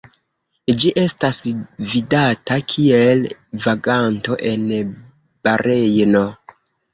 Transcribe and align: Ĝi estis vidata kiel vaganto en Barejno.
Ĝi 0.83 0.91
estis 1.01 1.41
vidata 1.91 2.57
kiel 2.71 3.21
vaganto 3.67 4.39
en 4.53 4.65
Barejno. 4.89 6.25